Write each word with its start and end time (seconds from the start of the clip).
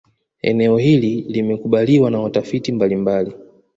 Elezo 0.41 0.77
hili 0.77 1.21
limekubaliwa 1.21 2.11
na 2.11 2.19
watafiti 2.19 2.71
mbalimbali 2.71 3.33